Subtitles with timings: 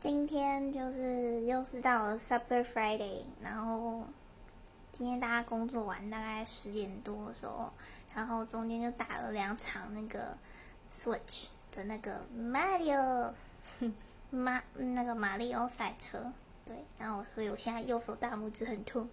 [0.00, 4.04] 今天就是又是到了 Super Friday，然后
[4.92, 7.72] 今天大家工作完大概十点多的时候，
[8.14, 10.38] 然后中间就打了两场那个
[10.92, 13.32] Switch 的那个 Mario
[14.30, 16.32] 马那个马里奥赛车，
[16.64, 19.08] 对，然后所以我现在右手大拇指很痛，